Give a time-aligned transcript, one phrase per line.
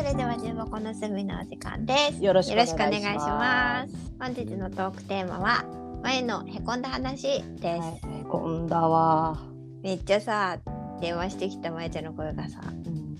[0.00, 2.24] それでは重箱の隅のお時間です。
[2.24, 3.36] よろしくお願いしよろしくお願いしま。
[3.36, 4.14] ますす。
[4.18, 5.66] 本日のトークテーマは
[6.02, 8.06] 前のへこんだ話です。
[8.06, 9.36] はい、今度は、
[9.82, 10.58] めっちゃさ
[11.02, 13.14] 電話してきたまえちゃんの声がさうん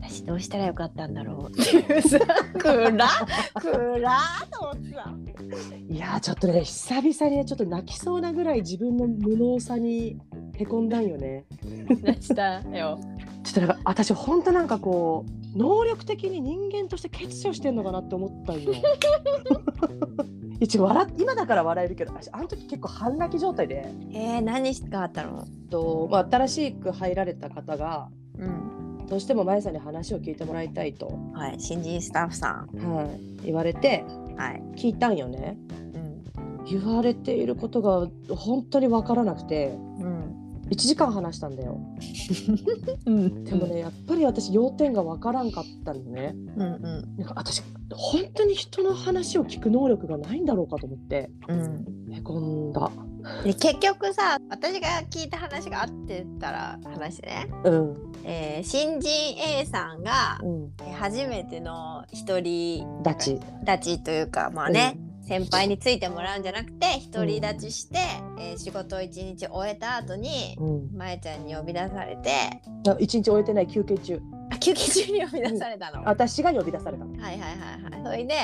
[0.00, 2.20] 私どうしたらよかったんだろう っていうさ
[2.60, 3.08] くら
[3.60, 4.20] くら
[4.52, 5.12] と思ってさ
[5.88, 10.16] いやーちょっとね久々にねちょっと泣きそうなぐらい自分の無能さに
[10.52, 11.44] へこんだんよね。
[11.58, 13.00] 出したよ。
[13.42, 18.72] ちょっとなんか私本当なんかこう能力的に人間として欠如してんのかなって思ったんよ。
[20.60, 25.46] 一応笑っ今だから笑えるけど私あの時結構半泣き状態で、えー、何があったの？
[25.70, 29.06] とまあ、新しく入られた方がうん。
[29.06, 34.36] どうしてもまゆさんに話を聞いてもらいたいと、はい新人スタッフさはい、言われてん。
[34.36, 34.62] はい。
[34.76, 35.58] 聞いたんよね。
[35.94, 36.24] うん
[36.66, 40.23] 言われていることが本当に分からなくてうん
[40.70, 41.80] 1時間話したんだよ。
[43.06, 43.44] うん。
[43.44, 46.34] でもね、やっぱり私要点が分からんかったのね。
[46.56, 47.16] うんうん。
[47.18, 47.62] なんか私
[47.92, 51.30] 本当に人の話を聞く能力がないんだろうかと思って。
[51.48, 52.12] うん。
[52.12, 52.90] へこんだ。
[53.42, 58.12] で結局さ私が聞いた話が合ってたら話ね、うん。
[58.24, 60.38] えー新人 A さんが
[60.98, 67.98] 初めての一人立ち立ちというかまあね、先輩についてもらうんじゃなくて独り立ちして、
[68.38, 70.96] えー仕事を一日終えた後にうん。
[70.96, 72.30] まえちゃんに呼び出されて。
[72.88, 74.20] あ一日終えてない休憩中。
[74.52, 75.98] あ休憩中に呼び出されたの？
[75.98, 77.12] はい私が呼び出されたの。
[77.20, 78.02] はいはいはい。
[78.04, 78.34] それで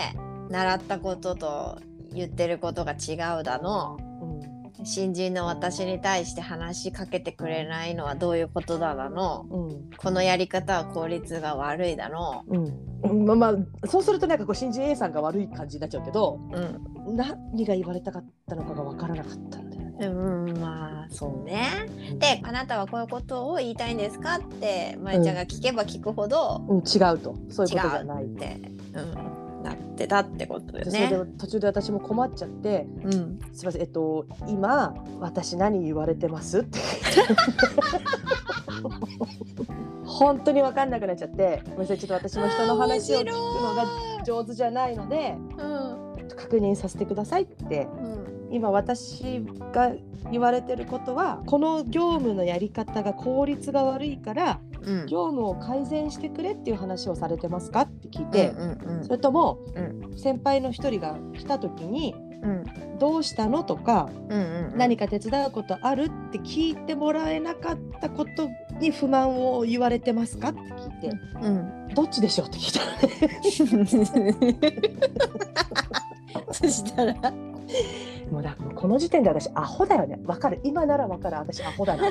[0.48, 1.78] 習ったことと
[2.12, 3.98] 言ってることが違うだの。
[4.03, 4.09] うん
[4.84, 9.47] 新人の私に対して話しかけてくれないのはどういうことだだの？
[9.50, 9.91] うん。
[9.97, 12.45] このやり方は効率が悪いだの？
[12.48, 12.59] う
[13.12, 13.27] ん。
[13.27, 17.17] まあまあそうするとなんかこう新人 A さんが悪い感じになっちゃうけどうん。
[17.17, 20.06] 何が言われたかったのかが分からなかったんだよね。
[20.06, 20.11] う
[20.55, 21.67] んまあそうね。
[22.19, 27.34] で「あなたはこういうことを言いたいんですか?」ってまえちゃんが聞けば聞くほどうん、違うと。
[27.50, 28.25] そういうことじゃない。
[28.25, 28.61] って、
[28.94, 31.09] うん、なってたってことでそれね。
[31.09, 36.78] で途中で私も困っちゃってうん、「すいませんえっと今私何言われてます?」って。
[40.04, 43.87] 本当に分かんなくなっちゃってごめんなさいちょっと私も人の話を聞くのが
[44.25, 46.28] 上手じゃないのでうん。
[46.37, 47.87] 確認させてくださいって。
[48.03, 48.31] うん。
[48.50, 49.93] 今私が
[50.31, 59.59] 言われてることはこの業務のやり方が効率が悪いからうん業務を改善してくれっていう話をされてますかって聞いて、うんうんそれとも、
[60.13, 62.65] う先輩の一人が来た時にうん
[62.99, 64.41] 「どうしたの?」とかうん
[64.73, 68.49] うん「何か手伝うことある?」って聞いてもらえなかったこと
[68.81, 72.81] に不満を言われてますかって聞いてうん「どっちでしょう?」って聞いた。
[76.53, 77.15] そしたら
[78.31, 82.05] もうだこの時点で私アホだよねわかる今ならわかる私アホだな。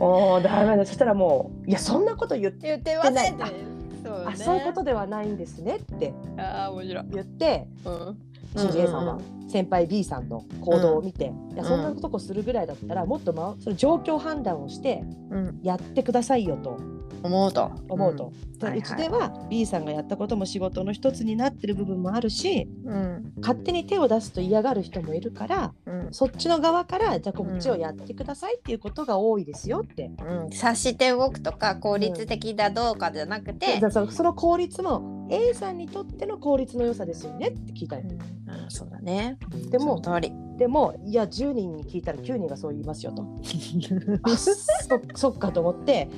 [0.00, 0.84] もうダメだ。
[0.86, 3.46] そしたらもう「いやそんなこと言って言ってませんってあ
[4.02, 6.12] そうあそういうことではないんですね」って。
[6.38, 7.04] ああ面白い。
[7.12, 8.18] 言ってうん。
[8.56, 9.18] 新人 A さんは
[9.48, 15.60] 先輩 B さんの行動を見て、いやんそんなとこするぐらいだったらもっと、ま、その状況判断をしてうん。
[15.62, 16.76] やってくださいよと
[17.22, 17.70] 思うと。
[17.88, 18.78] 思うと、ではいはい。
[18.78, 23.32] うちでは B さんがやったことも仕事の一つになってる部分もあるしうん。
[23.40, 26.08] 勝手に手を出すと嫌がる人もいるからうん。
[26.12, 30.52] そっちの側からじゃあこっちをやってくださいっていうことが多いですよって、うん。
[30.52, 38.50] 察して動くとか効率的だどうかじゃなくてでそのその効率も A さんにとっての効率の良さですよねって聞いたよ、うん。
[38.50, 39.38] あそうだね。
[39.70, 40.32] でもその通り。
[40.60, 43.24] でもいや10人に聞いたら9人がそう言いますよと。
[44.22, 44.50] あそ
[45.14, 46.08] そっかと思って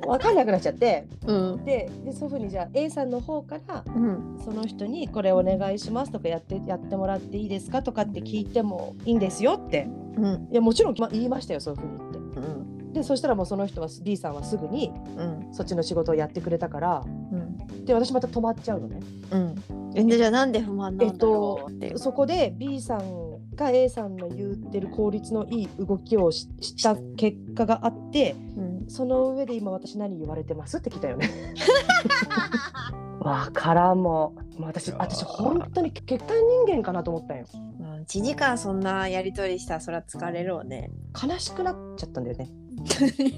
[0.00, 1.06] 分かんなくなっちゃって。
[1.26, 1.64] うん。
[1.64, 4.40] ででそういうふうにじゃあ A さんの方からうん。
[4.44, 9.88] その人にこれお願いしますとかやってやってもらっていいですかとかって聞いてもいいんですよって。
[10.16, 10.48] うん。
[10.50, 12.18] いやもちろん、ま、言いましたよそういうふうに言って。
[12.40, 12.92] うん。
[12.92, 15.48] でそしたらもうその人は B さんはすぐにうん。
[15.52, 17.84] そっちの仕事をやってくれたからうん。
[17.84, 19.00] で私また止まっちゃうのね。
[19.30, 20.08] うん。
[20.08, 21.98] じゃあなんで不満なんだろうっていう。
[21.98, 28.51] そこで B さんが A さんの言ってる効率のいい動きをしした結果があってうん
[28.92, 30.78] その上で今私何言われてます？
[30.78, 31.30] って聞いたよね。
[33.20, 36.26] わからんもう私私本当に欠陥
[36.66, 37.44] 人間かなと思ったんよ。
[37.80, 40.90] うん1時間そんなやりとりしたらそりゃ疲れるわね。
[41.22, 42.50] 悲しくなっちゃったんだよね。
[42.82, 42.82] に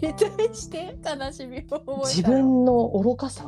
[0.01, 3.47] 対して悲しみを覚えたの自分の愚かさ？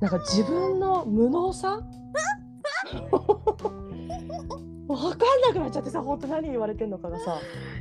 [0.00, 1.80] なんか自分の無能さ？
[4.88, 7.38] わかんなくなっちゃってさ本当何言われてんのかがさ。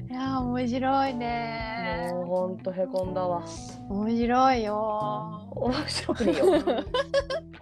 [0.10, 2.10] いや面白いね。
[2.14, 3.44] もう本当へこんだわ。
[3.90, 5.48] 面白いよ。
[5.52, 6.46] 面白いよ。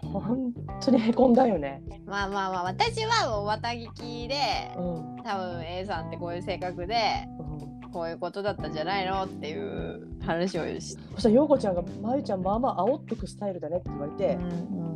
[0.04, 1.82] 本当にへこんだよね。
[2.06, 4.36] まあまあまあ私はもうまた聞きで
[4.78, 5.24] うん。
[5.24, 6.96] 多分 A さんってこういう性格で
[7.40, 7.60] うん。
[7.60, 7.68] こ
[7.98, 14.87] こういうことだったんじゃないのっていう話をしそしたら陽子ちゃんが「まゆちゃんまあまあ煽ってくスタイルだね」って言われて、うん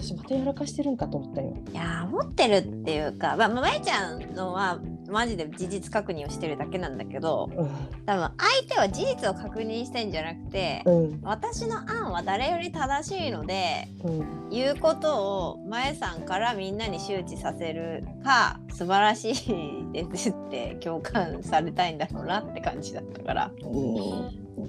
[0.00, 1.56] 私またやらかしてるんかと思ったよ。
[1.72, 4.78] いや持ってるっていうかまあまえちゃんのは
[5.08, 7.66] マジで事実確認をしてるだけなんだけどう
[8.06, 11.20] 多分相手は事実を確認してんじゃなくてんうん。
[11.22, 14.48] 私の案は誰より正しいのでうん。
[14.50, 23.50] 言うことを前さんからみんなに周知させるか素晴らしいですって共感されたいんだろうなって感じだったから、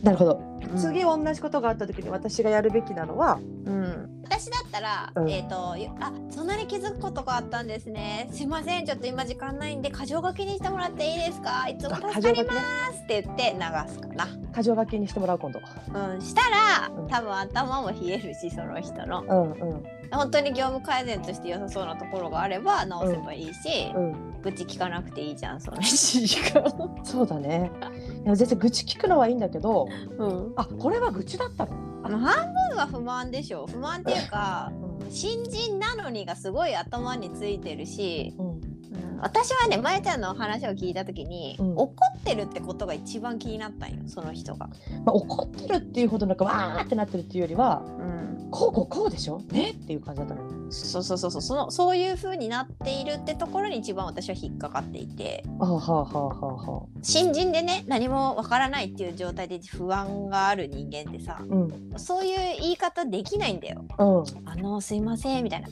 [0.04, 5.30] なるほど、うん次同じことがあった時に私がやるべきなのはうん、私だったら、うん。
[5.30, 8.30] えっ、とゆあそんなに気づくことがあったんですね。
[8.32, 8.86] すいません。
[8.86, 11.68] ちょっと今時間ないんで箇条書きにしてもらっていいですか？
[11.68, 12.62] いつも助かりま箇条書きね
[12.94, 14.28] すって言って流すかな
[14.60, 15.60] 箇条書きにしてもらう今度。
[15.60, 17.08] うんしたらうん。
[17.08, 19.24] 多分頭も冷えるしその人の。
[19.24, 19.84] うんうん。
[20.12, 26.64] 本当に業務改善として良さそうなところがあれば直せばいいし、うん愚痴聞かなくていいじゃんその1時間
[27.04, 27.72] そうだね。
[28.26, 30.54] いや全然愚痴聞くのはいいんだけど、うん。
[30.56, 31.66] あこれは愚痴だった。
[31.66, 31.72] の。
[32.04, 34.72] あの半分は不満でしょ不満っていうか
[35.10, 38.59] 新人なのにがすごい頭についてるし、うんうん
[39.22, 44.68] 私はねまえちゃんの話を聞いた時に、うん怒ってるってことが一番気になったんよその人が。
[45.06, 49.40] まあ、怒ってるっていうほどなんかわーってなってるっていうよりはうん、こうこうこうでしょ？
[49.52, 50.42] ねっていう感じだったの。
[50.42, 50.72] よ。
[50.72, 51.42] そうそうそうそう。
[51.42, 55.44] そのそういう風になっているってところに一番私は引っかかっていて。
[55.60, 61.44] あはあはあは新人でね何もわからないっていう状態で不安がある人間ってさあ。
[61.44, 61.94] うん。
[61.98, 63.86] そういう言い方できないんだよ。
[63.98, 64.50] うん。
[64.50, 65.68] あのすいませんみたいな。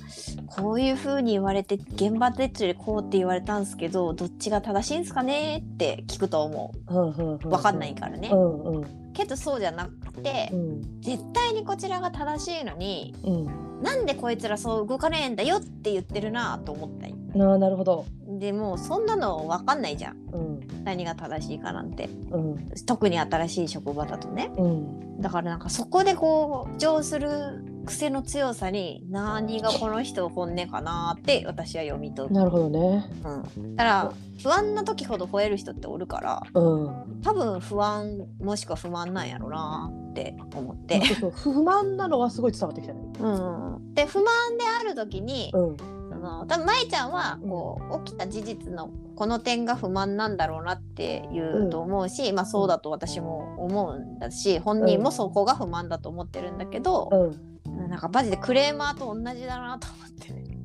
[0.47, 6.93] こういう風に言われて現場でこうって言われたんですけどどっちが正しいんですかねって聞くと思う。
[6.93, 8.29] んうんうわかんないからね。
[8.31, 8.35] う。
[8.35, 11.01] んうんけどそうじゃなくてうん。
[11.01, 13.81] 絶対にこちらが正しいのにうん。
[13.81, 17.15] なんでこいつらそう動かねえんだよって言ってるなと思ったんよ。
[17.35, 18.05] なあなるほど。
[18.39, 20.17] でもうそんなの分かんないじゃん。
[20.31, 20.83] うん。
[20.83, 22.09] 何が正しいかなんて。
[22.31, 22.69] うん。
[22.85, 24.51] 特に新しい職場だとね。
[24.57, 25.21] うん。
[25.21, 33.09] だからなんかそこでこう主張する癖の強さに何がこの人本音かなって私は読み取る、なるほどね。
[33.55, 34.13] うん、だから
[34.43, 37.21] 不安な時ほど吠える人っておるからうん。
[37.23, 41.03] 多分不安もしくは不満なんやろなって思って。
[41.05, 42.99] そうそう不満なのはすごい伝わってきたね。
[43.19, 45.77] うん、で不満である時に、うん
[46.17, 57.56] その多分舞ちゃんはこう起きた事実のこの点が不満なんだろうなっていうと思うし、まあそうだと私も思うんだし本人もそこが不満だと思ってるんだけど、うん。
[57.87, 60.57] なんかマジでクレーマーと同じだなと思ってね。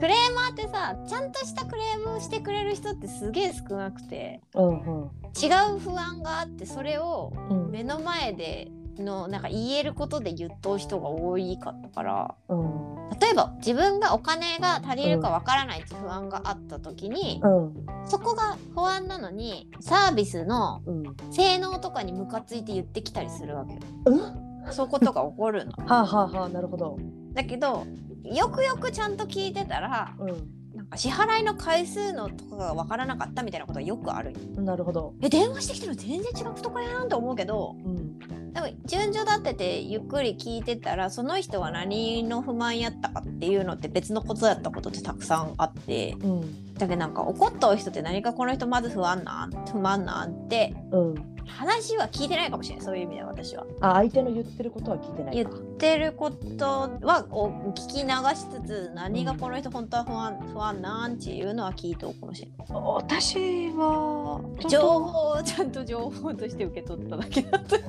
[0.00, 5.10] クレーマーってさちゃんとしたクレームをしてくれる人ってすげえ少なくてうんうん
[5.40, 7.70] 違う不安があってそれをうん。
[7.70, 12.94] 目の前でのなんか言えることで言っとう人が多いかったからうん。
[13.20, 17.86] 例えば自分がお金が足りるかわからないって不安があった時に、うん。
[18.06, 21.02] そこが不安なのにサービスのうん。
[21.32, 23.80] 性能とかにムカついて言ってきたりするわけよ。
[24.06, 25.72] うんそういうことが起こるの。
[25.84, 26.98] はあはあはあなるほど。
[27.32, 27.84] だけど
[28.24, 35.14] よくよくちゃんと聞いてたらうなんか支払いの回数のとかがわからなかったみたいなことがよくあるなるほど。
[35.20, 38.18] え電話してきてるの全然違うとこやんって思うけどうん
[38.54, 51.33] 多分順序立ててゆっくり聞いてたらその人は何の不満やったかっていうのって別のことやったことってたくさんあってうんだけどなんか怒った人って何かこの人まず不安なん不満なんってうん。
[51.46, 53.64] 話は聞いてないかもしれないそういう意味では私は。
[53.80, 55.58] あ相手の言ってることは聞いてない言っか。
[55.78, 56.64] てること
[57.02, 62.66] はお聞き流しつつ何がこの人本当は不安不安なんていうのは聞いておくかもしれない。
[62.72, 63.36] 私
[63.70, 67.82] は情報をちゃんと情報として受け取っただけだという。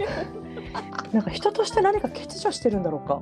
[1.14, 3.22] なんか人として何か欠如してるんだろうか。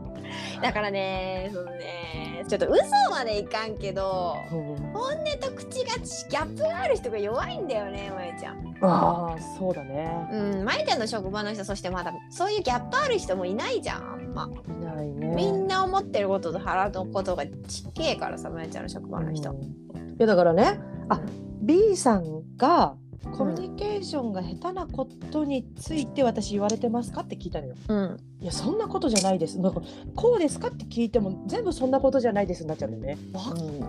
[0.62, 8.73] だからねそのねちょっと嘘までいかんけどうん、本音と口がギャップがある人が弱いんだよねまゆちゃん。
[8.86, 10.28] ああそうだね。
[10.32, 14.50] うんまゆちゃんの職場の人そしてまだそういうギャップある人もいないじゃんあんま。
[14.68, 15.34] いないね。
[15.36, 19.52] みんな思ってることと腹のことがちっけえからさまゆちゃんの職場の人。
[19.52, 21.22] うんいやだからねあ
[21.62, 22.96] B さんが
[23.32, 27.76] コミュニケーションが下手なことについて私言われてますかって聞いたのよ。
[27.88, 29.58] うんいやそんなことじゃないです。
[29.60, 29.82] なんか
[30.16, 33.22] こうですかって聞いても全部そんなことじゃないですになっちゃうんだよね。
[33.34, 33.42] わ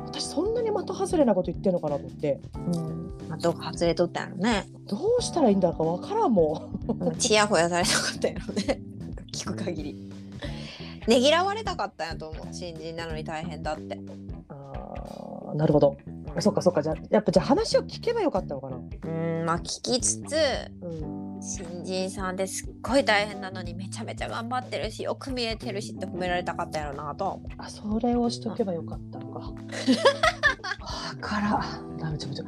[0.06, 4.68] 私そんなに的外れなこと言ってんのかなと思ってうん、まあ、どうか外れとったんやろね。
[4.86, 7.16] どうしたらいいんだかわからんもん。
[7.18, 8.80] ちやほやされたかったんやろね。
[9.34, 10.10] 聞く限り。
[11.08, 12.46] ねぎらわれたかったんやと思う。
[12.52, 13.98] 新人なのに大変だって。
[14.48, 15.96] あーなるほど。
[16.40, 16.82] そっかそっか。
[16.82, 18.76] じゃあやっぱじゃあ話を聞けばよかったのかな。
[18.76, 20.36] うん、まあ聞きつつ、
[20.82, 27.40] うん、新人さんですっごい大変なのにめちゃめちゃ頑張ってるし、よく見えてるしって褒められたかったんやろなと。
[27.58, 29.52] あそれをしとけばよかったのか。
[31.14, 31.64] だから
[31.98, 32.44] ダメちょちょ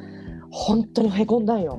[0.51, 1.79] 本当にへこんだんよ。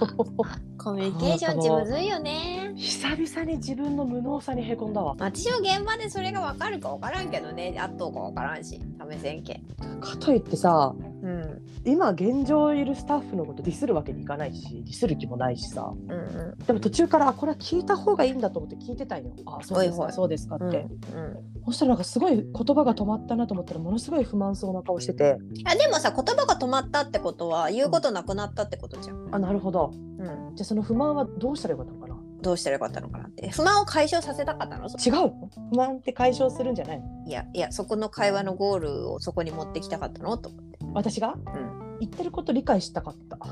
[0.78, 2.72] コミュニケーションってむずいよね。
[2.74, 5.14] 久々に自分の無能さにへこんだわ。
[5.18, 7.76] 私は現場でそれが分かるか分からんけどね。
[7.78, 8.80] あっとうか分からんし。
[9.10, 9.62] 試せんけ
[10.00, 11.62] かといってさうん。
[11.84, 15.92] 今現状いるスタッフのことディスるわけにいかないしディスる気もないしさ。
[15.92, 16.64] うんうん。
[16.64, 19.32] でも途中からあこれは聞いた方がいいんだと思って聞いてたんよ。
[19.46, 20.12] あそうですか。
[20.12, 25.38] そうですかって、うんそしたらなんかすごい言葉が止まったなと思ったらものすごい不満そうな顔してて。
[25.54, 29.92] いやでもさ言葉が止まったってことは言うことなくなったってことじゃん、あなるほど。
[29.92, 32.16] うん、じゃあその不満はどうしたらよかったのかな？
[32.40, 33.50] どうしたらよかったのかなって。
[33.50, 34.88] 不満を解消させたかったの？
[34.88, 35.50] そ違うの？
[35.70, 40.36] 不満って解消するんじゃないいやいやそこの会話のゴールをそこに持ってきたかったの？
[40.38, 40.48] と。
[40.48, 41.34] 思って私が？
[41.34, 41.98] うん。
[42.00, 43.38] 言ってること理解したかった。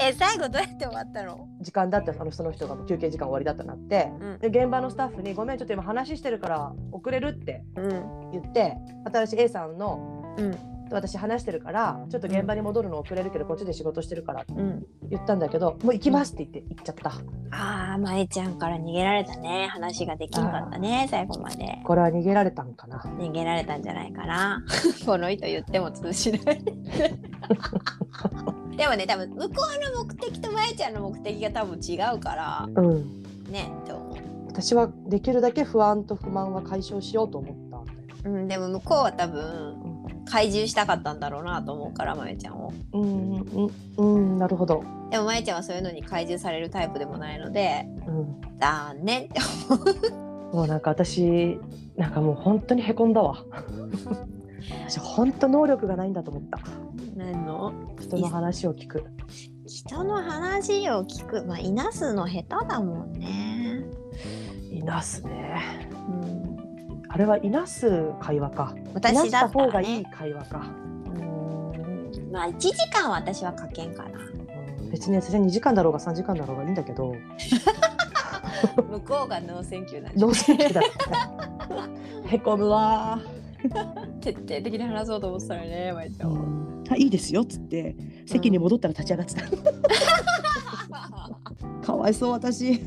[0.00, 1.46] え最後どうやって終わったの？
[1.60, 4.10] 時間だってあのその人が休憩時間終わりだったなって。
[4.20, 4.38] うん。
[4.40, 8.30] で現場のスタッフに「ごめんちょっと今話してるから遅れる」ってうん。
[8.32, 10.56] 言って私 A さんのうん
[10.94, 14.44] 私話してるからちょっと現場に戻るの遅れるけどこっちで仕事してるから
[15.10, 17.12] 言ったんだけどもう行きますって言って行っちゃった。
[17.50, 19.68] ああまえちゃんから逃げられたね。
[19.70, 21.78] 話ができんかったね最後まで。
[21.84, 22.98] これは逃げられたんかな。
[23.18, 24.62] 逃げられたんじゃないかな。
[25.06, 26.62] この人言っても通しない。
[28.76, 33.22] でもね多分向こうの目的とまえちゃんの目的が多分違うからうん。
[33.50, 34.16] ねって思う？
[34.48, 37.58] 私はできるだけ不安と不満は解消しようと思った
[38.24, 39.97] うん、でも向こうは多分
[40.28, 42.72] 怪獣したかったんだろうなと思うからまゆちゃんを。
[42.92, 49.40] うんうんうんなるほど、でもまゆちゃんはそういうのに怪獣されるタイプでもないのでうん、残念って
[50.52, 51.58] もうなんか私
[51.96, 53.44] なんかもう本当にへこんだわ。
[54.88, 56.58] 私本当能力がないんだと思った。
[57.16, 57.72] 何の？
[58.00, 59.04] 人の話を聞く。
[59.66, 61.44] 人の話を聞く？
[61.44, 63.84] まあいなすの下手だもんね。
[64.70, 65.88] いなすね。
[66.08, 66.67] うん
[67.08, 68.74] あれはいなす会話か。
[68.94, 70.66] 私だったら方がいいね会話か、
[71.06, 72.30] うん。
[72.32, 74.18] まあ1時間は私はかけんかな。
[74.18, 74.22] う
[74.82, 74.90] ん。
[74.90, 77.14] 別に私は2時間だろうが3時間だろうがいいんだけど。
[78.90, 80.80] 向こうがノーセンキューなんでどうせだって
[82.26, 83.20] へこむわ。
[84.20, 86.32] 徹底的に話そうと思ってたらねまゆちゃん。
[86.32, 87.94] は、あいいですよっつって。
[88.28, 89.42] 席に戻ったら立ち上がってた、
[91.86, 92.78] かわいそう私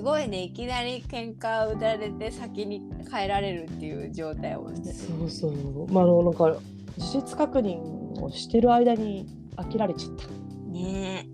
[0.00, 5.92] すごいねいきなり喧嘩を打たれて先に帰られるっていう状態をねそうそう。
[5.92, 6.56] まああのなんか
[6.96, 7.76] 事実確認
[8.18, 9.26] をしてる間に
[9.56, 10.26] 飽きられちゃった。
[10.72, 11.29] ねえ